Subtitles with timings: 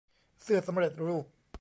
[0.43, 1.25] เสื้อสำเร็จรูป